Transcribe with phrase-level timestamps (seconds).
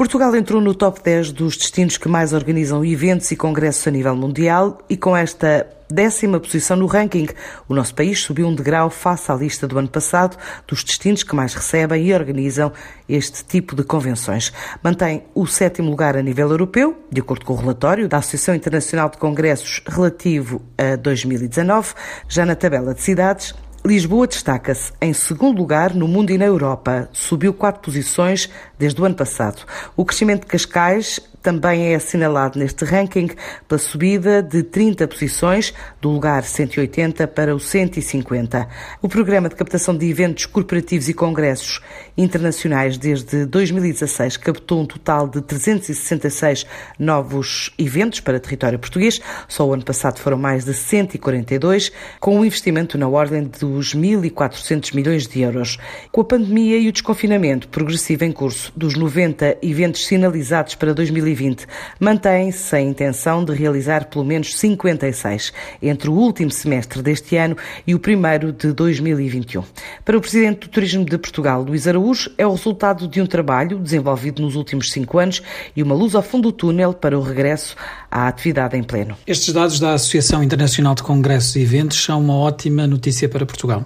[0.00, 4.16] Portugal entrou no top 10 dos destinos que mais organizam eventos e congressos a nível
[4.16, 7.28] mundial e com esta décima posição no ranking.
[7.68, 11.34] O nosso país subiu um degrau face à lista do ano passado dos destinos que
[11.34, 12.72] mais recebem e organizam
[13.06, 14.50] este tipo de convenções.
[14.82, 19.10] Mantém o sétimo lugar a nível europeu, de acordo com o relatório da Associação Internacional
[19.10, 21.92] de Congressos relativo a 2019.
[22.26, 27.08] Já na tabela de cidades, Lisboa destaca-se em segundo lugar no mundo e na Europa.
[27.14, 29.62] Subiu quatro posições desde o ano passado.
[29.96, 33.30] O crescimento de Cascais também é assinalado neste ranking
[33.66, 38.68] pela subida de 30 posições, do lugar 180 para o 150.
[39.00, 41.80] O programa de captação de eventos corporativos e congressos
[42.16, 46.66] internacionais desde 2016 captou um total de 366
[46.98, 49.20] novos eventos para território português.
[49.48, 54.94] Só o ano passado foram mais de 142, com um investimento na ordem dos 1.400
[54.94, 55.78] milhões de euros.
[56.12, 61.29] Com a pandemia e o desconfinamento progressivo em curso dos 90 eventos sinalizados para 2020,
[61.30, 61.66] 2020.
[61.98, 67.94] Mantém-se a intenção de realizar pelo menos 56 entre o último semestre deste ano e
[67.94, 69.62] o primeiro de 2021.
[70.04, 73.78] Para o Presidente do Turismo de Portugal, Luís Araújo, é o resultado de um trabalho
[73.78, 75.42] desenvolvido nos últimos cinco anos
[75.74, 77.76] e uma luz ao fundo do túnel para o regresso
[78.10, 79.16] à atividade em pleno.
[79.26, 83.84] Estes dados da Associação Internacional de Congressos e Eventos são uma ótima notícia para Portugal.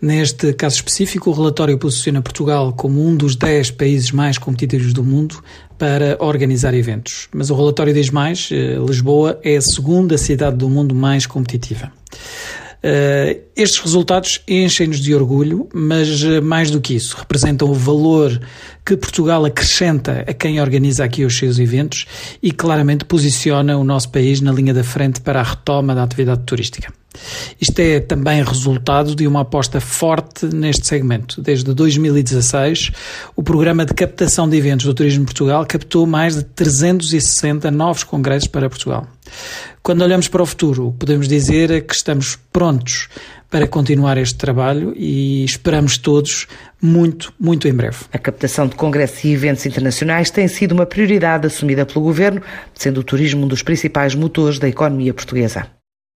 [0.00, 5.04] Neste caso específico, o relatório posiciona Portugal como um dos 10 países mais competitivos do
[5.04, 5.42] mundo
[5.76, 7.28] para organizar eventos.
[7.34, 11.92] Mas o relatório diz mais: eh, Lisboa é a segunda cidade do mundo mais competitiva.
[12.82, 18.40] Uh, estes resultados enchem-nos de orgulho, mas uh, mais do que isso, representam o valor
[18.86, 22.06] que Portugal acrescenta a quem organiza aqui os seus eventos
[22.42, 26.42] e claramente posiciona o nosso país na linha da frente para a retoma da atividade
[26.46, 26.99] turística.
[27.60, 31.40] Isto é também resultado de uma aposta forte neste segmento.
[31.40, 32.92] Desde 2016,
[33.36, 38.48] o programa de captação de eventos do Turismo Portugal captou mais de 360 novos congressos
[38.48, 39.06] para Portugal.
[39.82, 43.08] Quando olhamos para o futuro, o que podemos dizer é que estamos prontos
[43.50, 46.46] para continuar este trabalho e esperamos todos
[46.80, 47.98] muito, muito em breve.
[48.12, 52.40] A captação de congressos e eventos internacionais tem sido uma prioridade assumida pelo Governo,
[52.74, 55.79] sendo o turismo um dos principais motores da economia portuguesa.